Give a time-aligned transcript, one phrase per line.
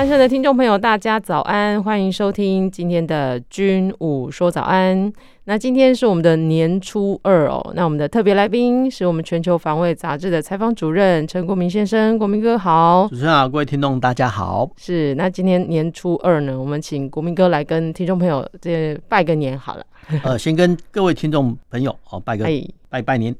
[0.00, 5.12] 爱社的听众朋友，大家早安，欢迎收听今天的军武说早安。
[5.44, 13.06] 那今天是我们的年初二哦，那我们的特别来宾是我们全球防卫杂志的采访主任陈国民先生，国民哥好。
[13.10, 14.70] 主持人好，各位听众大家好。
[14.78, 19.84] 是，那今天年初二呢，我们请国民哥来跟听众朋友这拜个年好了。
[20.22, 22.46] 呃，先跟各位听众朋友哦拜个
[22.88, 23.36] 拜拜年，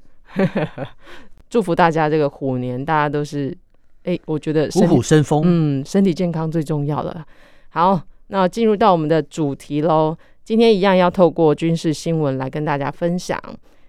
[1.49, 3.57] 祝福大家这个虎年大家都是。
[4.05, 7.23] 哎、欸，我觉得虎虎生风，嗯，身体健康最重要了。
[7.69, 10.17] 好，那进入到我们的主题喽。
[10.43, 13.39] 今天一样要透过军事新闻来跟大家分享。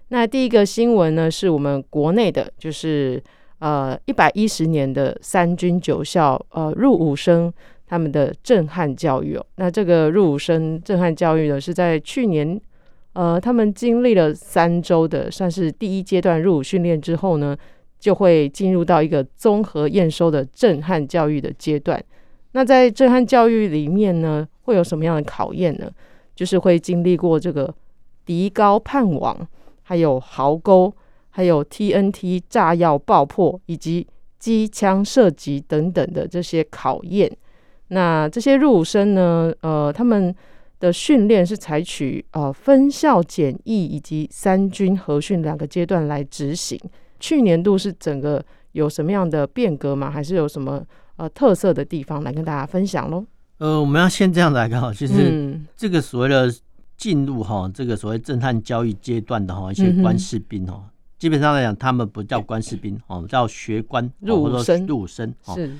[0.09, 3.23] 那第一个新闻呢，是我们国内的，就是
[3.59, 7.51] 呃一百一十年的三军九校呃入伍生
[7.87, 9.45] 他们的震撼教育哦。
[9.55, 12.59] 那这个入伍生震撼教育呢，是在去年
[13.13, 17.55] 呃他们经历了三周的算是第一阶段入伍训练之后呢。
[18.01, 22.03] 就会进入到一个综合验收的震撼教育的阶段。
[22.53, 25.89] 那在震撼教育里面呢，会有什么样的考验呢？
[26.35, 27.73] 就是会经历过这个
[28.25, 29.47] 敌高盼网，
[29.83, 30.91] 还有壕沟，
[31.29, 34.07] 还有 TNT 炸药爆破，以及
[34.39, 37.31] 机枪射击等等的这些考验。
[37.89, 40.35] 那这些入伍生呢，呃，他们
[40.79, 46.79] 的训练是采取呃分校检役以及三军合训两个阶段来执行。
[47.21, 50.11] 去年度是整个有什么样的变革吗？
[50.11, 50.83] 还是有什么
[51.15, 53.23] 呃特色的地方来跟大家分享喽？
[53.59, 56.51] 呃，我们要先这样来看哈，就是这个所谓的
[56.97, 60.83] 进入哈这个所谓震撼交易阶段的哈一些官士兵哈，
[61.19, 65.71] 基本上来讲他们不叫官士兵哦，叫学官入伍生，入伍生是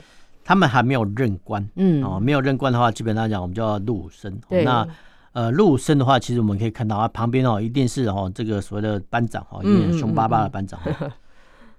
[0.44, 4.40] 他们还没有任官，嗯哦，没有任官的话，基本上来讲我们叫入伍生。
[4.50, 4.88] 那
[5.34, 10.80] 呃入伍生的话，其实我们可以看到啊旁边哦一定是哦这个所谓的班长哈，一点凶巴巴的班长。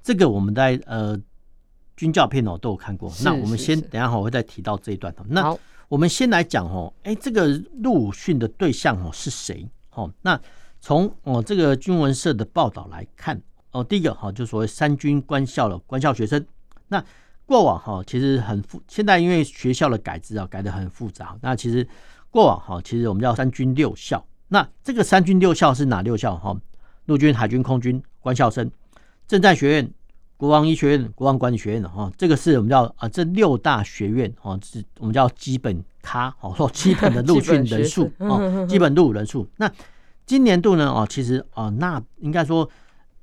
[0.03, 1.19] 这个我们在呃
[1.97, 5.15] 军教片哦都有看过，那我们先等一下我会再提到这一段。
[5.29, 5.57] 那
[5.89, 7.49] 我们先来讲哦，哎，这个
[7.83, 9.69] 入伍训的对象哦是谁？
[9.91, 10.41] 哦，那
[10.81, 13.41] 从哦这个军文社的报道来看
[13.71, 16.45] 哦，第一个哈就所谓三军官校的官校学生。
[16.89, 17.05] 那
[17.45, 21.37] 过往哈其实很复，现在因为学校的改制啊改得很复杂。
[21.43, 21.87] 那其实
[22.31, 24.25] 过往哈其实我们叫三军六校。
[24.49, 26.37] 那这个三军六校是哪六校？
[26.37, 26.57] 哈，
[27.05, 28.71] 陆军、海军、空军官校生。
[29.27, 29.91] 政战学院、
[30.37, 39.49] 国防医学院、国防管理学院的哈，这个是我们叫啊，这六大学院哦，是我们叫基本咖哦，说基本的入 训人数哦， 基本入伍人数。
[39.57, 39.71] 那
[40.27, 42.69] 今年度呢哦，其实哦，那应该说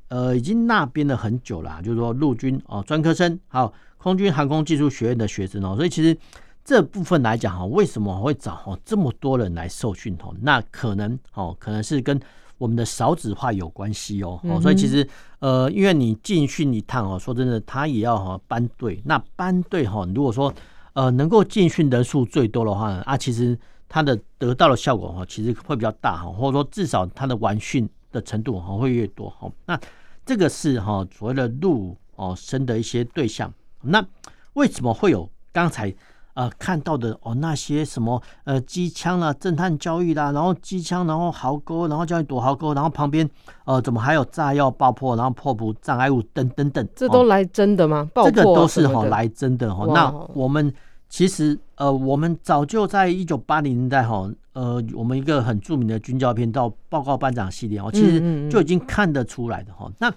[0.08, 6.18] 呃，已经那边了很久了，就是说陆军哦专科生，还有空军航空技术学院的学生哦，所以其实
[6.66, 10.34] 这部分来讲哈，为什么会找哦这么多人来受训哦？
[10.42, 12.20] 那可能哦，可能是跟
[12.60, 15.08] 我们的少子化有关系哦，哦，所以其实
[15.40, 19.02] 呃，因为你进训一趟哦，说真的，他也要哈班队。
[19.06, 20.54] 那班队哈，如果说
[20.94, 29.52] 呃能够进训人数最多的话啊，其实他的得到的效果哈，其实会比较大哈，或者说至少他的完训的程度哈会越多哈。
[29.66, 29.80] 那
[30.26, 33.52] 这个是哈所谓的入哦生的一些对象。
[33.82, 34.06] 那
[34.54, 35.92] 为什么会有刚才？
[36.40, 43.30] 呃，看到的哦，那些什么呃机枪啦、震撼教育啦，然后机枪，然后壕沟，然后教你躲壕沟，然后旁边
[43.66, 48.10] 呃怎么还有炸药爆破，然后破除障碍物等等等，这都来真的吗？
[48.16, 49.92] 哦、这个都是哈、哦、来真的哈、哦。
[49.94, 50.74] 那我们
[51.10, 59.92] 其实呃，我们早就在一九八零年代哈、哦，呃，我们一个很著名的军教片到《报告班长》系列哦，其实就已经看得出来的哈、哦。
[60.00, 60.10] 那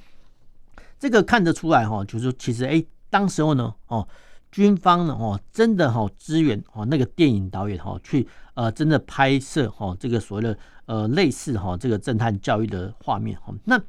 [1.01, 4.07] 这个看得出来哈、哦，就是其实哎，当时候呢哦。
[4.53, 13.55] 军方呢，哦，真的哈支援哦，那个电影导演哈去呃，真的拍摄哈这个所谓的呃类似哈这个震撼教育的画面哈。
[13.65, 13.81] 那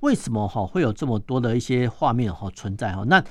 [0.00, 3.04] 为什么哈会有这么多的一些画面哈存在哈？
[3.06, 3.22] 那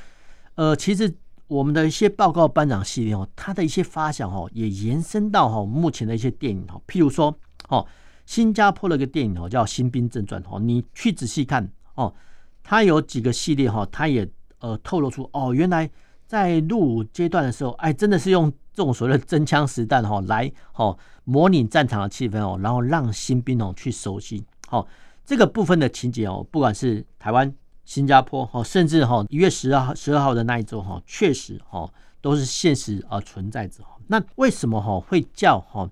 [0.54, 1.12] 呃，其实
[1.48, 7.36] 我们的一些报告班长系列哦，它的一些发想哈也延伸到哈目前的一些电影哈，譬如说
[7.70, 7.84] 哦，
[8.28, 12.14] 新加坡的一个电影哦叫《新兵正传》哦，你去仔细看哦，
[12.62, 14.30] 它有几个系列哈，它也
[14.60, 15.90] 呃透露出哦原来。
[16.26, 24.88] 在入伍阶段的时候，哎，真的是用这种所谓的真枪实弹哈来哈模拟战场的气氛哦，然后让新兵哦去熟悉好
[25.26, 31.92] 这个部分的情节哦，不管是台湾、新加坡哈，甚至哈一月十二号十二号的那一周哈，确实哈
[32.22, 33.84] 都是现实而存在着。
[34.08, 35.90] 那为什么哈会叫哈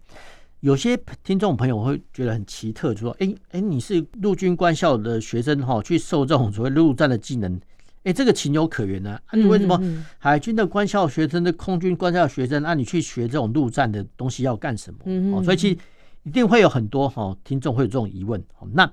[0.59, 7.59] 有些听众朋友会觉得很奇特，就说：“哎、哎、你是陆军官校的学生哈，去受这种所谓陆战的技能，
[8.03, 9.37] 哎、欸，这个情有可原呢、啊。
[9.37, 9.81] 你为什么
[10.17, 14.99] 海军的官校学生、的空军官校学生，那、啊、你去学这种陆战的东西要干什么？
[15.37, 15.77] 哦，所以其实
[16.23, 18.43] 一定会有很多哈听众会有这种疑问。
[18.73, 18.91] 那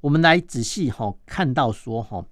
[0.00, 2.24] 我们来仔细哈看到说哈，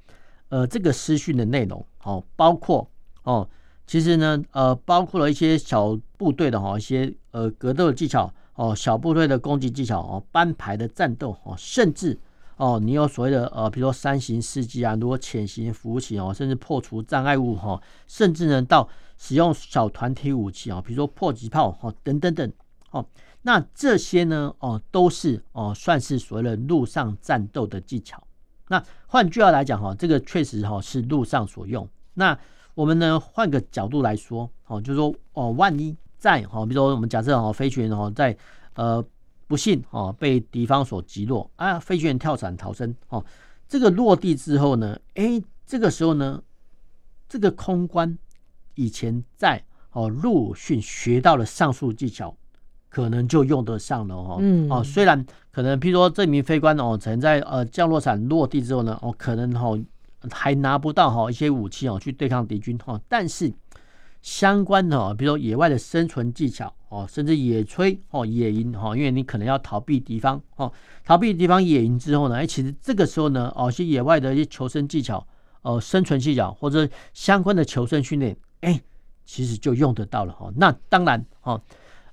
[0.48, 2.90] 呃，这个私训的内容哦，包括
[3.22, 3.48] 哦。
[3.86, 12.18] 其实呢，呃，包括了一些小部队的哈一些呃格斗的技巧哦，小部队的攻击技巧哦，班排的战斗哦，甚至
[12.58, 22.52] 哦，你有所谓的呃，比如说三型四击啊，如果潜行扶起哦，甚至破除障碍物哈，甚至呢到使用小团体武器啊，比如说迫击炮哈等等等
[22.90, 23.06] 哦，
[23.42, 28.22] 那这些呢哦都是哦算是所谓的陆上战斗的技巧。
[28.68, 31.88] 那换句话来讲哈，这个确实哈是陆上所用。
[32.14, 32.38] 那
[32.74, 38.36] 我们呢，换个角度来说，哦，就是说，哦，万一在，哦，比如说我们假设，哦，飞行员，哦，在，
[38.74, 39.04] 呃，
[39.48, 43.24] 不幸，哦，被敌方所击落，啊，飞行员跳伞逃生，哦，
[43.66, 46.40] 这个落地之后呢，哎，这个时候呢，
[47.28, 48.16] 这个空关
[48.74, 52.36] 以前在，哦，陆训学到了上述技巧，
[52.88, 59.82] 可能就用得上了，哦，嗯，哦，虽然可能，譬如说这名飞官，哦，曾在，呃，降落伞落地之后呢，哦，可能，哦。
[60.32, 63.54] 还拿不到哈一些武器哦去对抗敌军哈，但是
[64.20, 70.72] 相关的比如说野外的生存技巧哦，甚至野炊哦野营哈，因为你可能要逃避敌方哦，
[71.04, 75.26] 逃避敌方野营之后呢，哎，其实这个时候呢哦，一些野外的一些求生技巧
[75.62, 78.80] 哦，生存技巧或者相关的求生训练，哎，
[79.24, 80.50] 其实就用得到了哈。
[80.56, 81.60] 那当然哈，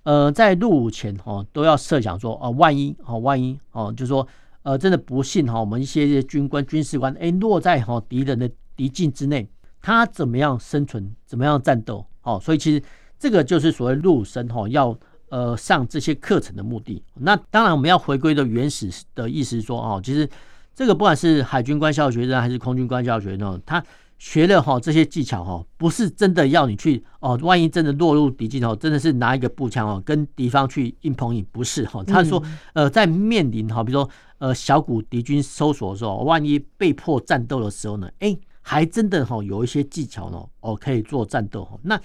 [0.04, 4.28] 呃，在入伍前哈都要设想说哦，万一哦，万一哦，就说。
[4.66, 9.48] 呃，真的不幸哈，我们一些军官、军事官，哎，落在哈敌人的敌境之内，
[9.80, 12.04] 他怎么样生存，怎么样战斗？
[12.24, 12.82] 哦，所以其实
[13.20, 14.98] 这个就是所谓陆生哈要
[15.30, 17.04] 呃上这些课程的目的。
[17.16, 20.30] 那当然，我们要回归的原始的意思是说，哦，其实
[20.74, 23.84] 这个不管是海军官校学生还是空军官校学生，他。
[24.18, 32.02] 学了哈这些技巧哈，不是真的要你去哦，万一真的落入敌境哦，真的是拿一个步枪哦，跟敌方去硬碰硬，不是哈。
[32.06, 32.42] 他说
[32.72, 41.78] 呃，在面临哈，比如说呃小股敌军搜索的时候，万一被迫战斗的时候呢，哎，还真的哈有一些技巧呢，哦可以做战斗哈。
[41.84, 42.00] 那。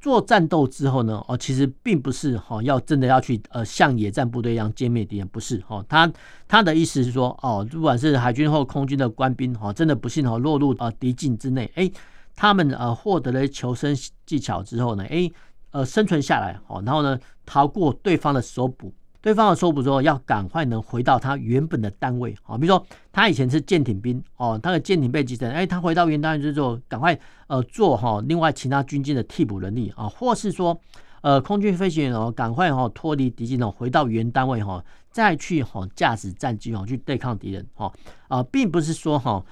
[0.00, 5.84] 做战斗之后呢，哦，其实并不是哈，要真的要去呃像野战部队一样歼灭敌人，不是哈。
[5.88, 6.10] 他
[6.46, 11.90] 他的意思是说，哦，不管是海军或空军的官兵哈，真的不幸哈落入呃敌境之内，哎，
[12.34, 15.30] 他们呃获得了求生技巧之后呢，哎，
[15.72, 18.92] 呃生存下来，好，然后呢逃过对方的搜捕。
[19.26, 27.18] 对方的搜捕之后，要赶快能回到他原本的单位啊，比如说他以前是舰艇兵哦，他的舰艇被击沉，哎，他回到原单位之后，赶快
[27.48, 30.80] 呃做哈另外其他军舰的替补能力啊，或是说
[31.22, 34.80] 呃空军飞行员哦，赶快哈脱离敌机哦，回到原单位哈，
[35.10, 37.92] 再去哈驾驶战机哦去对抗敌人哈
[38.28, 39.44] 啊，并不是说哈。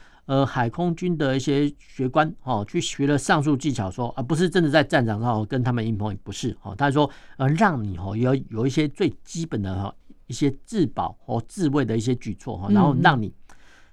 [0.46, 6.74] 海空军的一些学官哦，去学了上述技巧，说而不是真的在战场上跟他们硬碰硬，不是哦。
[6.74, 9.94] 他说呃，让你哦有有一些最基本的哈
[10.26, 13.30] 一些自保和自卫的一些举措哈，然后让你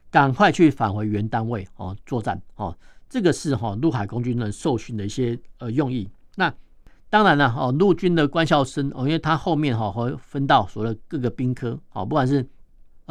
[0.09, 2.73] 赶快去返回原单位哦作战哦。
[3.09, 6.07] 这个是哈陆海空军的受训的一些呃用意。
[6.35, 6.53] 那
[7.09, 12.47] 当然了哦，陆军的官校生哦，因为他后面哈会分到所谓的各个兵科哦，不管是。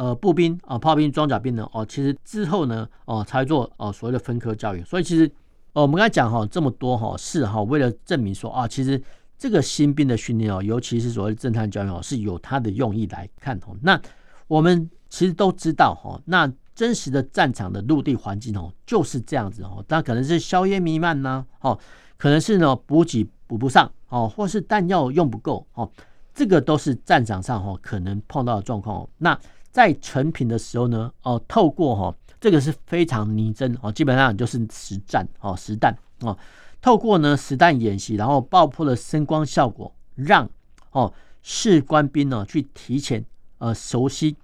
[0.01, 1.69] 呃，步兵啊、炮兵、装甲兵呢？
[1.71, 4.83] 哦，其实之后呢，哦，才做哦所谓的分科教育。
[4.83, 5.27] 所以其实，
[5.73, 8.99] 哦，我们刚才讲哈这么多哈，是哈为了证明说啊，其实
[9.37, 13.77] 这个新兵的训练哦，尤其是所谓的侦探教育哦，是有它的用意来看哦。
[13.83, 14.01] 那
[14.47, 21.77] 我们其实都知道哈，那真实的战场的陆地环境哦就是这样子哦，那可能是硝烟弥漫呐，哦，
[22.17, 25.87] 可能是呢补给补不上哦，或是弹药用不够哦，
[26.33, 29.01] 这个都是战场上哈可能碰到的状况。
[29.01, 29.39] 哦那
[29.71, 36.37] 在成品的时候呢，哦，透过哈，这个是非常拟真哦，基本上就是实战哦，实弹哦，
[36.81, 40.49] 透过呢实弹演习，然后爆破的声光效果，让
[40.91, 43.25] 哦士官兵呢去提前
[43.59, 44.35] 呃熟悉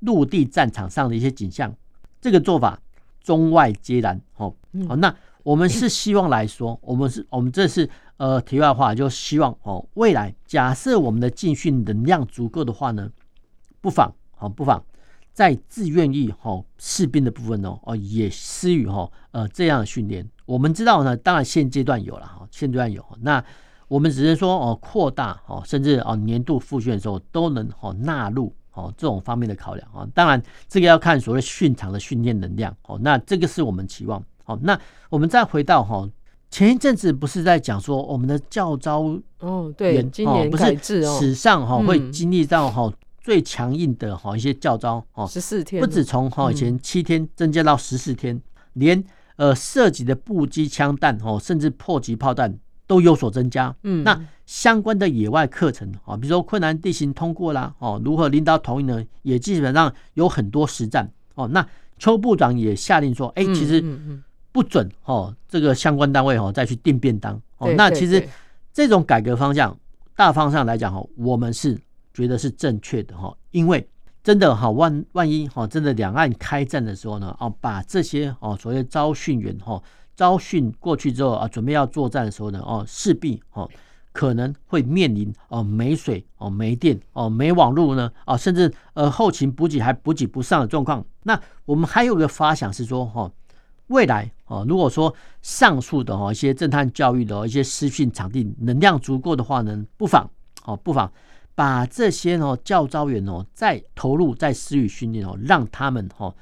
[0.00, 1.74] 陆地战场上的一些景象，
[2.20, 2.78] 这个做法
[3.22, 4.54] 中外皆然哦。
[4.86, 13.10] 好，那我们是希望来说，我们是我们这是呃题外话，就希望哦未来假设我们的进训能量足够的话呢，
[13.80, 14.12] 不妨。
[14.40, 14.80] 哦，不妨
[15.32, 20.24] 在自愿役哈士兵的部分哦哦也施予哈呃这样的训练。
[20.46, 23.04] 我们知道呢，当然现阶段有了哈，现阶段有。
[23.20, 23.44] 那
[23.88, 30.06] 我们只是说哦扩大哦，甚至哦年度复训的时候都能哦纳入哦这种方面的考量啊。
[30.14, 32.96] 当然这个要看所谓训场的训练能量哦。
[33.02, 34.22] 那这个是我们期望。
[34.44, 34.78] 好，那
[35.10, 36.08] 我们再回到哈
[36.50, 42.90] 前一阵子不是在讲说我们的教招哦，对，今年改制哦，史上哈会经历到哈
[43.20, 48.40] 最强硬的哈一些教招哦，十四天，不止从哈以前七天增加到十四天，
[48.72, 49.04] 连
[49.36, 53.74] 呃涉及的步机枪弹哦，甚至迫击炮弹都有所增加。
[53.82, 61.46] 嗯，那相关的野外课程啊，比如说困难地形通过啦，哦，如何领导统一呢，也基本上有很多实战哦。
[61.48, 61.64] 那
[61.98, 63.84] 邱部长也下令说，哎，其实。
[64.50, 67.72] 不准哦，这个相关单位哦再去订便当哦。
[67.76, 68.26] 那其实
[68.72, 69.76] 这种改革方向，
[70.16, 71.78] 大方向来讲哈，我们是
[72.14, 73.36] 觉得是正确的哈。
[73.50, 73.86] 因为
[74.22, 79.80] 真的哈，万万一哈，真的两岸开战的时候呢，哦，把这些哦所谓招训员哈
[80.16, 83.68] 招训过去之后啊，准备要作战的时候呢，哦，势必哦
[84.12, 91.04] 可能会面临哦没水哦没电哦没网络呢啊，甚至呃后勤补给还补给不上的状况。
[91.22, 93.30] 那我们还有个发想是说哈。
[93.88, 100.30] 未来哦，如果说上述的哈一些震撼教育的一些实训场地能量足够的话呢，不妨
[100.64, 101.10] 哦不妨
[101.54, 106.34] 把这些哦教招员哦再投入再施予训练哦，让他们哦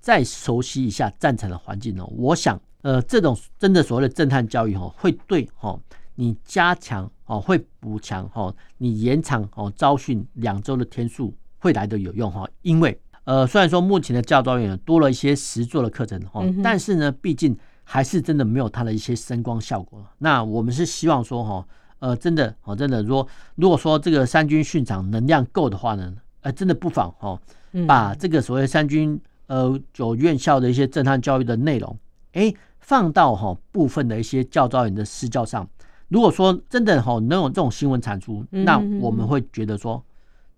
[0.00, 2.04] 再熟悉一下战场的环境哦。
[2.16, 5.80] 我想呃这种真的所谓的震撼教育哦，会对哦
[6.14, 13.00] 你加强哦会补强哦你延长哦招训两周的天数会来的有用哈，因为。
[13.28, 17.54] 呃，虽然说目前的教召员多了一些实作的课程哈，但是呢，毕竟
[17.84, 20.02] 还是真的没有它的一些声光效果。
[20.16, 21.68] 那我们是希望说哈，
[21.98, 27.38] 呃，真的哦，真的说，如果说这个三军训场能量够的话呢，呃，真的不妨哈，
[27.86, 31.94] 把这个所谓三军呃九院校的一些震撼教育的内容，
[32.32, 35.68] 哎，放到哈部分的一些教召员的施教上。
[36.08, 40.02] 如果说真的哈能有这种新闻产出，那我们会觉得说，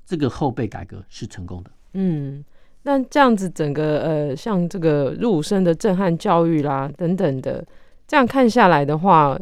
[0.06, 1.70] 这个后备改革是成功的。
[1.94, 2.44] 嗯。
[2.82, 7.62] 那这样子，整个呃，像这个入伍生的震撼教育啦，等等的，
[8.08, 9.38] 这样看下来的话，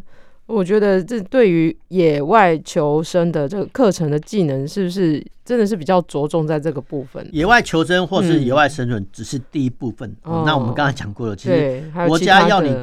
[0.47, 7.29] 我觉得这对于野外求生的这个课程的技能，是不是真的是比较着重在这个部分？
[7.33, 10.11] 野外求生或是野外生存只是第一部分。
[10.25, 12.75] 嗯哦、那我们刚才讲过了，其实国家要你，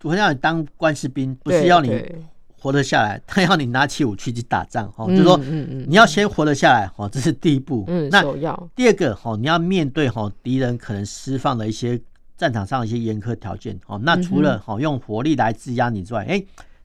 [0.00, 1.90] 国家要你当关士兵，不是要你。
[2.62, 5.36] 活得下来， 他要你拿起武器去打仗，哦，就是说，
[5.88, 7.84] 你要先活得下来，哦，这是第一步。
[7.88, 8.22] 嗯，那
[8.76, 12.00] 第二个，哦，你要面对哦敌人可能释放的一些
[12.36, 16.40] 战场上的一些严苛条件，哦，那除了哦用火力来制压你之外，哎，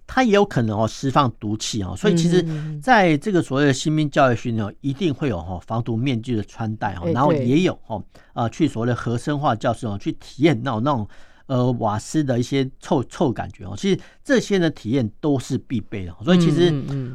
[0.07, 2.43] 他也有可能哦释放毒气哦，所以其实
[2.81, 8.03] 在这个所谓的新兵教育训练，一定会有哈防毒面具的穿戴哦，然后也有哦
[8.34, 11.07] 啊去所谓的核生化教室哦去体验那种那种。
[11.48, 16.16] 呃，瓦斯的一些臭臭感觉哦，其实这些的体验都是必备的。
[16.24, 16.74] 所以其实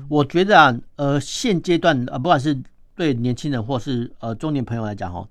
[0.09, 2.57] 我觉得啊，呃，现阶段啊，不管是
[2.95, 5.29] 对年轻人或是呃中年朋友来讲哦，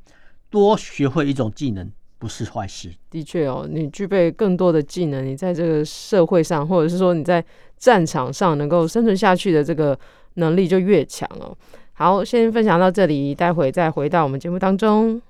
[0.49, 1.89] 多学会一种技能
[2.19, 2.91] 不是坏事。
[3.09, 7.43] 的确哦，你具备更多的技能，你在这个社会上，或者是说你在
[7.77, 9.97] 战场上能够生存下去的这个
[10.35, 11.57] 能力就越强哦。
[11.93, 15.21] 好，先分享到这里，待会再回到我们节目当中。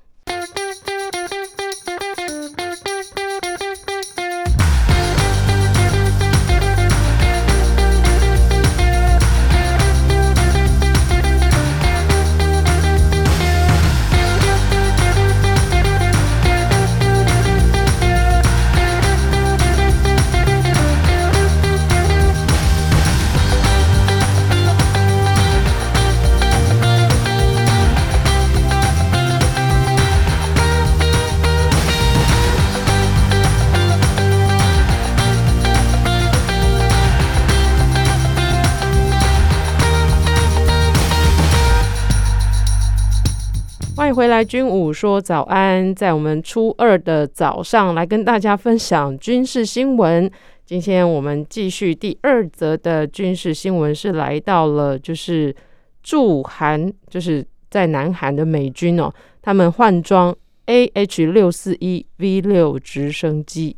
[45.01, 50.29] 说早安，在我们初二的早上来跟大家分享军事新闻。
[50.63, 55.55] 今天我们继续第二则的军事新闻，是来到了就是
[56.03, 60.35] 驻韩，就是在南韩的美军哦，他们换装
[60.67, 63.75] AH 六四一 V 六直升机。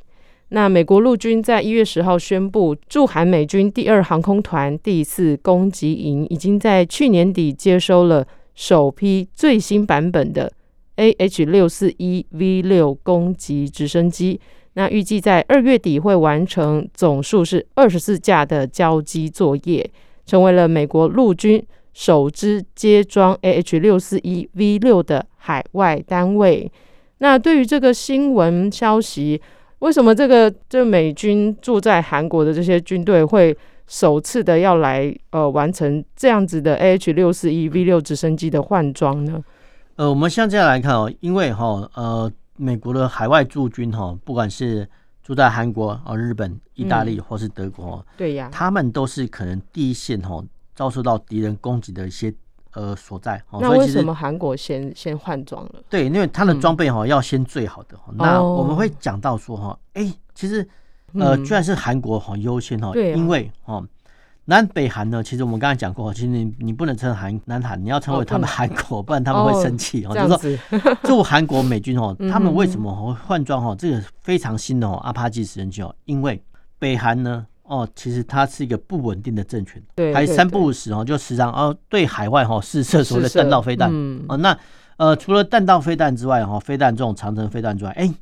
[0.49, 8.27] 那美国陆军在一月十号宣布，驻韩美军第二航空团第四攻击营已经在去年底接收了。
[8.55, 10.51] 首批最新版本的
[10.97, 14.39] AH 六四一 V 六攻击直升机，
[14.73, 19.89] 那预计在二月底会完成总数是二十四架的交机作业，
[20.25, 26.71] 成为了美国陆军首支接装 AH 六四一 V 六的海外单位。
[27.17, 29.41] 那对于这个新闻消息，
[29.79, 33.55] 为什么这个这美军驻在韩国的这些军队会？
[33.85, 39.43] 首次的要来呃完成这样子的 AH 六四一 V 六直升机的换装呢？
[39.95, 44.89] 呃，我们现在来看哦，因为哈呃美国的海外驻军哈，不管是
[45.21, 52.33] 住在韩国哦、日本、意大利或是德国，对呀，他们都是可能第一线哦，遭受到敌人攻击的一些
[52.71, 53.39] 呃所在。
[53.51, 55.83] 那为什么韩国先先换装了？
[55.89, 57.95] 对，因为他的装备哈要先最好的。
[58.15, 60.67] 那我们会讲到说哈，哎，其实
[61.13, 63.83] 呃，居然是韩国哈优先哈，因为哈。
[64.45, 70.13] 南北韩呢，其实我们刚才讲过，其实你你不能称韩南韩，你要称为他们韩国，不然他们会生气哦。
[70.13, 73.75] 就是说， 驻韩国美军哦，他们为什么会换装哦？
[73.77, 76.43] 这个非常新的哦，阿帕奇直升机哦，因为
[76.77, 83.89] 北韩呢哦，其实它是一个不稳定的政权，对，还三不五时哦，就时常哦对海外哈试射所谓的弹道飞弹
[84.27, 84.35] 哦。
[84.35, 84.57] 那
[84.97, 88.13] 呃，除了弹道飞弹之外哈，飞弹这种长程飞弹之外，哎，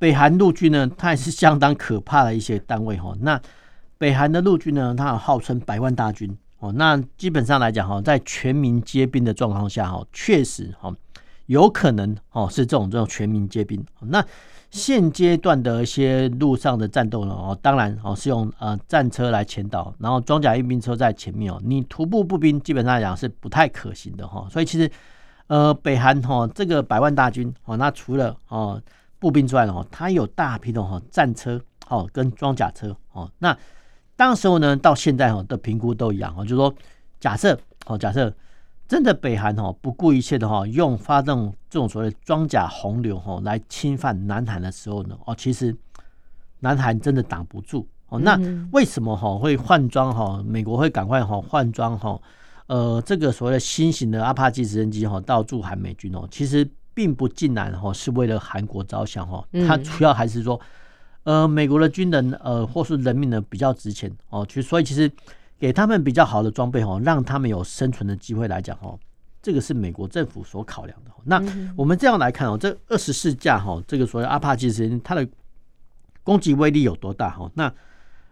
[0.00, 3.14] 北韩陆军呢，它也是相当可怕的一些单位哈。
[3.20, 3.40] 那
[4.02, 6.72] 北韩的陆军呢，它号称百万大军哦。
[6.72, 10.92] 那基本上来讲哈，在全民皆兵的状况下哈，确实哈
[11.46, 13.80] 有可能哦是这种这种全民皆兵。
[14.00, 14.20] 那
[14.72, 21.60] 现阶段的一些路上的战斗呢哦，当然哦是用呃战车来前导，然后装甲运兵车在前面哦。
[21.64, 24.48] 你徒步步兵基本上来讲是不太可行的哈。
[24.50, 24.90] 所以其实
[25.46, 28.82] 呃北韩哈这个百万大军哦，那除了哦
[29.20, 33.56] 步兵之外呢，它有大批的哈战车哦跟装甲车哦那。
[34.22, 36.72] 当时候呢，到现在哈的评估都一样哈，就是说，
[37.18, 38.32] 假设哦，假设
[38.86, 45.76] 真的北韩哈不顾一切的哈，用发动这种所谓装甲洪流哈来侵犯南韩的时候呢，哦，其实
[46.60, 48.20] 南韩真的挡不住哦。
[48.20, 48.38] 那
[48.70, 50.40] 为什么哈会换装哈？
[50.46, 52.16] 美国会赶快哈换装哈？
[52.68, 56.64] 呃，这个所谓的新型的阿帕奇直升机哈到驻韩美军哦，其实
[56.94, 60.60] 并不尽然哈是为了韩国着想哈，它主要还是说。
[61.24, 65.10] 呃，美国的军人呃，或是人民呢比较值钱哦，其实所以其实
[65.58, 68.98] 给他们比较好的装备哦，让他们有生存的机会来讲哦，
[69.40, 71.10] 这个是美国政府所考量的。
[71.24, 71.40] 那
[71.76, 75.24] 我们这样来看哦，这二十四架哈，这个所谓阿帕奇直升机它的
[76.24, 77.48] 攻击威力有多大哈？
[77.54, 77.72] 那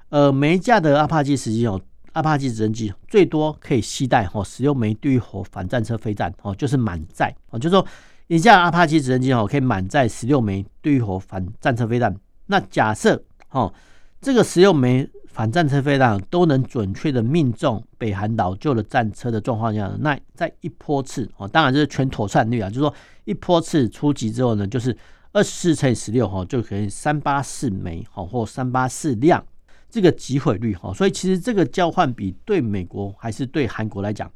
[0.08, 1.80] 呃，每一架的阿帕奇直升机哦，
[2.14, 7.86] 阿帕奇直升机最多可以携带哦十六枚地狱火反战车飞弹哦，就是满载哦，就是说
[8.26, 12.12] 一架阿帕奇直升机哦可以满载十六枚地狱火反战车飞弹。
[12.50, 13.72] 那假设哦，
[14.20, 22.92] 这个十六枚反战车飞弹都能准确的命中北韩老旧的战车的状况下，那在一波次哦，当然这是全妥善率啊，就是说
[23.24, 24.94] 一波次出击之后呢，就是
[25.32, 29.42] 二十四乘以十六哈，就可以三八四枚哈，或三八四辆
[29.88, 34.28] 这个击毁率哈，所以其实这个交换比对美国还是对韩国来讲，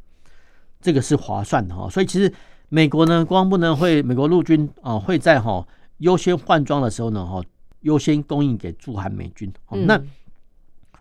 [0.81, 2.33] 这个是划算的哈，所以其实
[2.69, 5.67] 美国呢，国防部呢会美国陆军啊会在哈
[5.99, 7.43] 优先换装的时候呢哈。
[7.85, 9.51] 优先供应给驻韩美军。
[9.71, 9.99] 那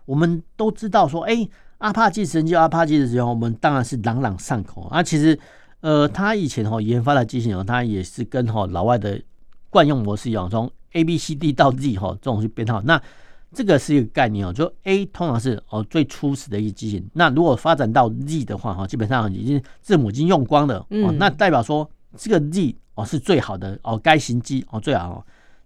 [0.06, 1.46] 我们都知道说，哎，
[1.78, 5.02] 阿帕奇直升机，阿帕奇的时候，我们当然是朗朗上口啊。
[5.02, 5.38] 其实，
[5.80, 9.20] 呃，他以前哈研发的机型哦，他也是跟哈老外的
[9.70, 12.82] 惯用模式一样，从 A B C D 到 Z 哈这种去编号。
[12.82, 13.00] 那
[13.52, 17.08] 这个是一个概念哦，就 A 通常是哦最初始的一个机型。
[17.14, 25.24] 那如果发展到 Z 的话哈，基本上已经字母已经用光了哦，那代表说这个 Z 哦是最好的哦，该型机哦最好。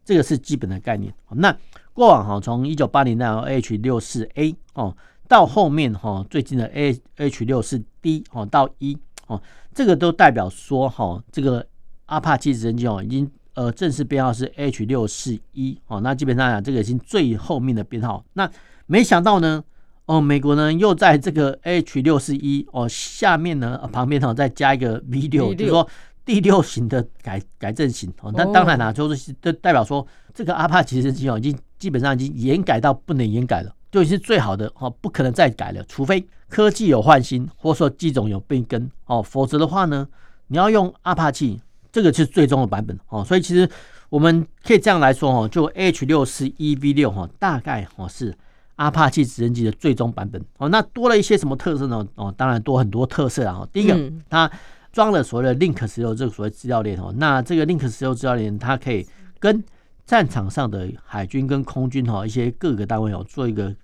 [0.09, 1.12] 这个是基本的概念。
[1.33, 1.55] 那
[1.92, 4.97] 过往哈，从一九八零年代 H 六四 A 哦，
[5.29, 9.38] 到后面哈，最近的 A H 六四 D 哦到一哦，
[9.75, 11.66] 这个都代表说哈，这个
[12.07, 16.01] 阿帕奇直升机哦，已经呃正式编号是 H 六四一哦。
[16.01, 18.25] 那基本上讲，这个已经最后面的编号。
[18.33, 18.51] 那
[18.87, 19.62] 没想到呢，
[20.07, 25.87] 哦，美国呢又在这个 H 六四一哦下面呢旁边哈再加一个 V 六，就是说。
[26.29, 40.07] 第六型的改改正型哦，那当然啦，就是这代表说这个阿帕奇直升机哦，已经基本上已经延改到不能延改了，就已经是最好的哦，不可能再改了，除非科技有换新，或者说机种有变更哦，否则的话呢，
[40.49, 41.59] 你要用阿帕奇，
[41.91, 43.25] 这个是最终的版本哦。
[43.25, 43.67] 所以其实
[44.11, 48.37] 我们可以这样来说哦，就 H 六四一 V 六哈，大概哦是
[48.77, 50.69] 阿帕奇直升机的最终版本哦。
[50.69, 52.07] 那多了一些什么特色呢？
[52.17, 53.67] 哦，当然多很多特色啊。
[53.73, 54.51] 第一个，它
[54.90, 59.07] 装了所谓的 Link 十六这个所谓资料链哦，那这个 Link 十六资料链它可以
[59.38, 59.62] 跟
[60.07, 63.74] 战场上的海军跟空军哈一些各个单位哦做一个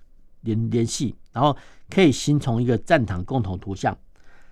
[0.41, 1.55] 联联系，然后
[1.89, 3.95] 可以形成一个战场共同图像。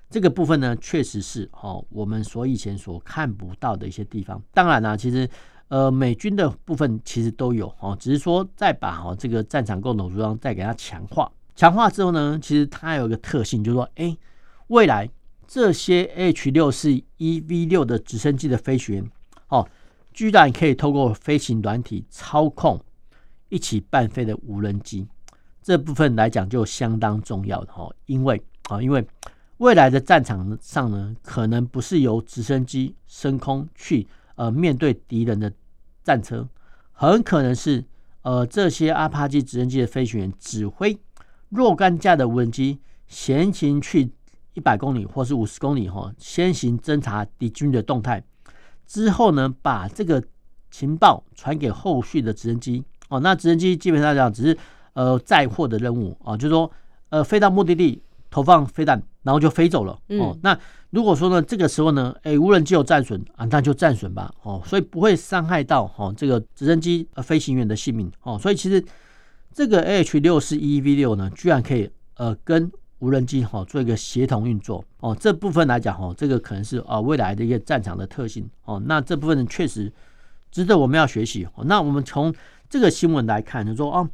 [0.10, 4.40] 这个部分呢，确实是哦我们所以前所看不到的一些地方。
[4.54, 5.28] 当然呢，其实
[5.70, 14.16] 呃美军的部分其实都有哦，只是说再把哦这个战场共同图像再给它强化，强化之后呢，其实它有一个特性，就是说哎
[14.68, 15.10] 未来。
[15.54, 19.12] 这些 H 六四一 V 六的直升机的飞行员，
[19.50, 19.70] 哦，
[20.12, 22.84] 居然可以透过飞行软体操控
[23.50, 25.08] 一起伴飞的无人机，
[25.62, 29.06] 这部分来讲就相当重要的哈，因为啊，因为
[29.58, 35.54] 未来的战场上呢，可能不是由直升机升空去呃面对敌人的
[36.04, 36.50] 战车，
[36.94, 37.86] 很可能是
[38.24, 40.98] 呃这些阿帕奇直升机的飞行员指挥
[41.50, 44.10] 若干架的无人机闲情去
[44.54, 48.24] 一百公里或是五十公里哈，先行侦查敌军的动态，
[48.86, 50.24] 之后呢把这个
[50.70, 53.20] 情报传给后续的直升机哦。
[53.20, 54.58] 那直升机基本上讲只是
[54.94, 56.72] 呃载货的任务啊，就是说
[57.10, 60.38] 呃飞到目的地投放飞弹，然后就飞走了哦。
[60.42, 60.58] 那
[60.90, 68.38] 如果说呢，这个时候呢，哎，无人机有战损啊，那就战损吧，哦，所以不会伤害到哦这个直升机呃飞行员的性命哦。
[68.38, 68.84] 所以其实
[69.52, 72.72] 这个 AH 六四 E V 六呢，居然可以呃跟
[73.04, 75.14] 无人机哈做一个协同运作哦。
[75.20, 78.82] 这部分来讲哈，这个可能是啊未来的一个战场的特性哦。
[78.86, 79.92] 那这部分确实
[80.50, 81.46] 值得我们要学习。
[81.66, 82.34] 那我们从
[82.70, 84.10] 这个新闻来看，就说啊，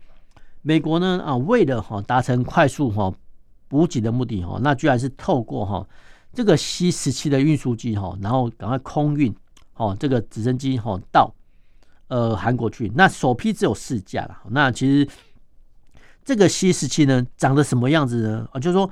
[0.63, 3.13] 美国呢啊为了哈达成快速哈
[3.67, 5.87] 补给的目的哈，那居然是透过哈。
[6.33, 9.35] 这个 C 十七的运输机哈，然后赶快空运
[9.75, 11.33] 哦，这个直升机哈到
[12.07, 12.91] 呃韩国去。
[12.95, 14.37] 那首批只有四架了。
[14.49, 15.07] 那其实
[16.29, 18.47] 这个 C 十七呢，长得什么样子呢？
[18.53, 18.87] 啊，就是说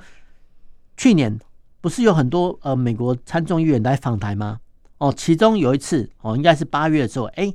[0.96, 1.38] 去年
[1.80, 4.58] 不是有很多呃美国参众议员来访台吗？
[4.98, 7.54] 哦，其中有一次哦，应该是八月的时候，哎，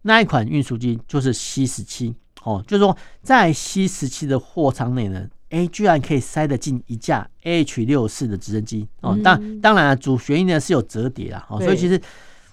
[0.00, 5.28] 那一款运输机就是 C 十七哦，就是说在 C 十七的货舱内呢。
[5.50, 9.18] 哎，居然可以塞得进一架 AH 六四的直升机哦！
[9.22, 12.00] 当当然了，主旋翼呢是有折叠啦，哦，所以其实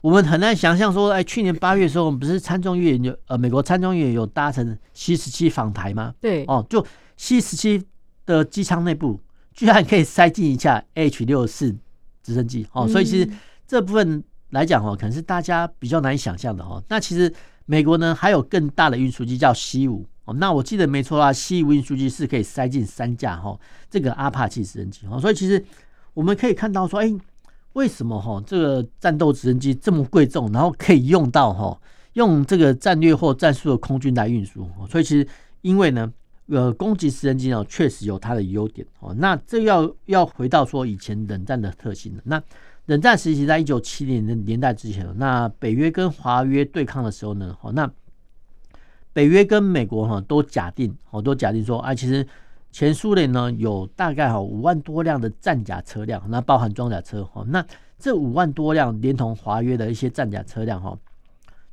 [0.02, 6.14] 我们很难想象说，哎，去年八月的时候，我们不是参众议员有呃，美国参众议员有搭乘 C 十七访台吗？
[6.22, 6.86] 对，哦，就
[7.18, 7.84] C 十七
[8.26, 9.20] 的机舱内部
[9.54, 11.76] 居然可以塞进一架 AH 六四
[12.22, 13.30] 直升机哦，所以其实
[13.68, 16.84] 这部分来讲哦，可能是大家比较难以想象的哦。
[16.90, 17.34] 那其实
[17.66, 20.06] 美国呢还有更大的运输机叫 C 五。
[20.26, 23.58] 哦，那我记得没错啦，C 五运输机是可以塞进三架哈，
[23.90, 25.64] 这个阿帕奇直升机哦，所以其实
[26.14, 27.10] 我们可以看到说，哎，
[27.78, 31.80] 为什么哈这个战斗直升机这么贵重，然后可以用到哈
[32.13, 34.68] 用这个战略或战术的空军来运输？
[34.90, 35.28] 所以其实
[35.62, 36.12] 因为呢，
[36.48, 39.13] 呃，攻击直升机呢确实有它的优点哦。
[39.13, 42.22] 那这要要回到说以前冷战的特性了。
[42.26, 42.42] 那
[42.88, 47.90] 冷战时期在一九七零年年代之前，那北约跟华约对抗的时候呢，哦那。
[49.13, 52.24] 北约跟美国哈都假定，好多假定说，啊，其实
[52.78, 57.66] 前苏联呢有大概哈五万多辆的战甲车辆，那包含装甲车哈，那
[57.98, 60.96] 这五万多辆连同华约的一些战甲车辆哈，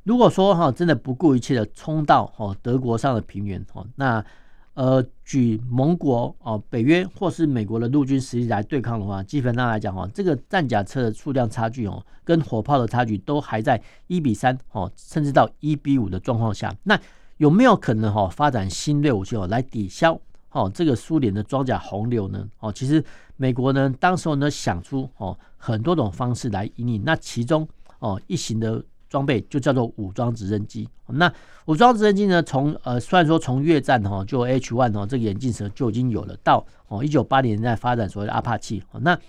[0.01, 4.25] 如果说哈真的不顾一切的冲到哈德国上的平原哈，那
[4.73, 16.99] 呃举盟国哦北约或是美国的陆军实力来对抗的话，基本上来讲哈，这个战甲车的数量差距哦，跟火炮的差距都还在一比三哦，甚至到一比五的状况下，那。
[17.37, 20.17] 有没有可能哈发展新锐武器哦来抵消
[20.55, 22.47] 哦这个苏联的装甲洪流呢？
[22.59, 23.03] 哦，其实
[23.35, 27.67] 美国呢当时候呢想出哦很多种方式来引领，那其中
[27.99, 30.87] 哦一型的装备就叫做武装直升机。
[31.07, 31.31] 那
[31.65, 38.81] 武装直升机呢从呃虽然说从越战哈就 H one 哦这个眼镜蛇就已经有了，到哦一九八零年代发展所谓的阿帕奇。
[39.01, 39.19] 那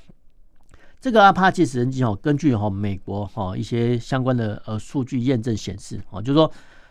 [1.01, 6.49] 这个阿帕奇直升机哦根据哈美国哈一些相关的呃数据验证显示哦就是说。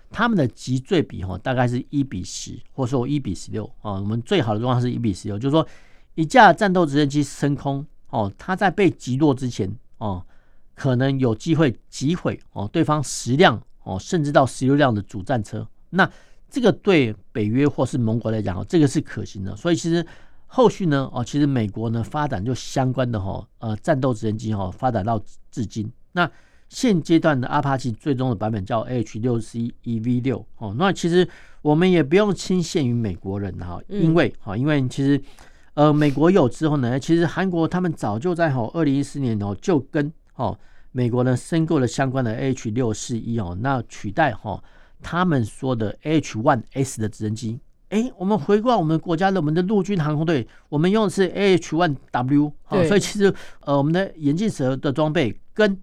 [0.09, 3.93] 他们的击坠比哈大概是一比十，或者说一比十六啊。
[3.93, 5.67] 我们最好的状况是一比十六，就是说
[6.13, 10.25] 一架战斗直升机升空哦，它在被击落之前哦，
[10.73, 15.67] 可能有机会击毁哦对方十辆哦，甚至到十六辆的主战车。
[15.89, 16.09] 那
[16.49, 19.55] 这个对北约或是盟国来讲哦，这个是可行的。
[19.55, 20.05] 所以其实
[20.47, 26.29] 后续呢哦，其实美国呢发展就相关的哈呃战斗直升机哈发展到至今那。
[26.69, 31.27] 现阶段的阿帕奇最终的版本叫 AH 六四 E V 六哦，那其实
[31.61, 35.21] 我们也不用钦羡于美国人哈，因为哈，因为其实
[35.75, 40.57] 呃美国有之后呢，其实韩国他们早就在哈二零一四年哦就跟哦
[40.91, 44.61] 美国呢申购了相关的 AH 六四一哦，那取代哈
[45.01, 47.59] 他们说的 AH one S 的直升机。
[47.89, 55.79] 哎，我们回过我们国家的我们的陆军航空队，我们用的是 AH one W 哦，所以其实呃我们的眼镜蛇的装备跟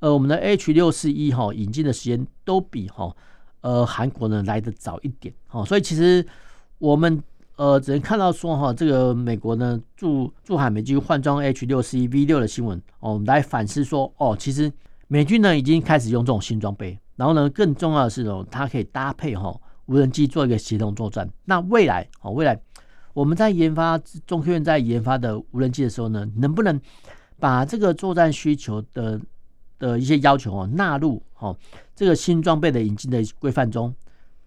[0.00, 3.14] 呃，我们的 H 六四一哈引进的时间都比哈
[3.62, 6.24] 呃韩国呢来得早一点哈，所以其实
[6.78, 7.22] 我们
[7.56, 14.70] 呃只能看到说哈，这个美国呢驻驻海美军换装 H 六四一 V 六的新闻哦，我们来反思说哦，其实
[15.08, 21.28] 美军呢已经开始用这种新装备，然后呢更重要的是哦，它可以搭配哈无人机做一个协同作战。
[21.46, 22.60] 那未来哦，未来
[23.14, 26.78] 我们在研发中科院在研发的无人机的时候呢，能不能
[27.38, 29.18] 把这个作战需求的
[29.78, 31.56] 的一些要求哦，纳入哦
[31.94, 33.94] 这个新装备的引进的规范中，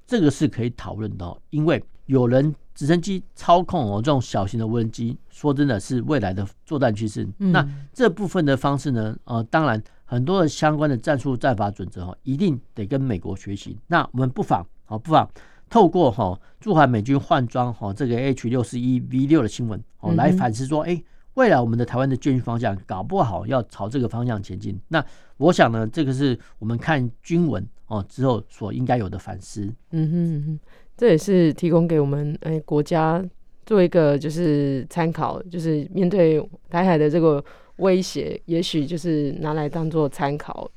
[0.05, 1.37] 这个是可以讨论的哦。
[1.49, 7.27] 因为有人直升机操控哦这种小型的无人机，说真的是未来的作战趋势。
[7.39, 13.77] 嗯、那这部分的方式呢，呃，当然很多的相关的战术战法准则哦，一定得跟美国学习。
[13.87, 15.29] 那我们不妨好，不妨
[15.69, 24.77] 透过哈驻韩美军换装哈这个 H 六十一 V 六的新闻哦，来反思说，哎、欸，未来我们的台湾的军训方向搞不好要朝这个方向前进。
[24.89, 25.03] 那
[25.37, 29.63] 我想呢，这个是我们看军文哦之后所应该有的反思。
[29.91, 30.59] 嗯哼嗯哼，
[30.97, 33.23] 这也是提供给我们哎、国家
[33.65, 37.43] 做一个就是参考，就是面对台海的这个
[37.77, 40.69] 威胁，也许就是拿来当做参考。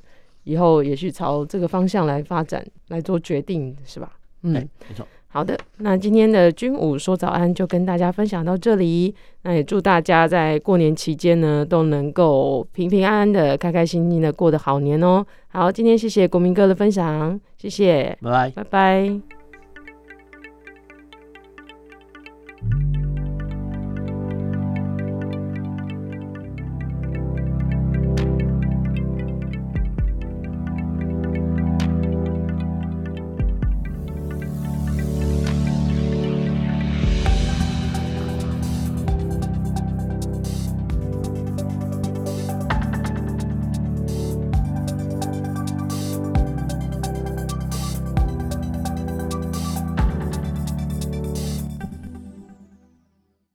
[0.45, 4.12] 以后也许朝这个方向来发展，来做决定，是吧？
[4.42, 5.07] 嗯，没错。
[5.28, 9.14] 好的，那今天的军武说早安就跟大家分享到这里。
[9.44, 15.24] 那也祝大家在过年期间呢都能够平平安安的、开开心心的过得好年哦。
[15.48, 19.41] 好，今天谢谢国民哥的分享，谢谢，拜拜，拜拜。